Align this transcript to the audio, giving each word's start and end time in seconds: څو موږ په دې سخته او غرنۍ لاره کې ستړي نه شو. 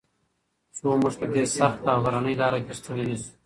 څو 0.75 0.87
موږ 1.01 1.13
په 1.21 1.25
دې 1.33 1.43
سخته 1.57 1.87
او 1.93 1.99
غرنۍ 2.05 2.35
لاره 2.41 2.59
کې 2.65 2.73
ستړي 2.79 3.03
نه 3.09 3.17
شو. 3.21 3.29